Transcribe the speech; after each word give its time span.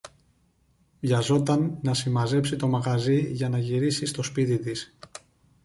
βιαζόταν 0.99 1.77
να 1.81 1.93
συμμαζέψει 1.93 2.55
το 2.55 2.67
μαγαζί 2.67 3.29
για 3.31 3.49
να 3.49 3.57
γυρίσει 3.57 4.05
στο 4.05 4.23
σπίτι 4.23 4.59
της 4.59 4.97